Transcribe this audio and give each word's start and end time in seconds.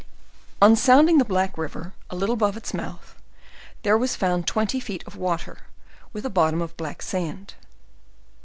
On 0.63 0.75
sounding 0.75 1.19
the 1.19 1.23
Black 1.25 1.59
river, 1.59 1.93
a 2.09 2.15
little 2.15 2.33
above 2.33 2.57
its 2.57 2.73
mouth, 2.73 3.15
there 3.83 3.95
was 3.99 4.15
found 4.15 4.47
twenty 4.47 4.79
feet 4.79 5.03
of 5.05 5.15
water, 5.15 5.59
with 6.11 6.25
a 6.25 6.29
bottom 6.31 6.59
of 6.59 6.75
black 6.75 7.03
sand. 7.03 7.53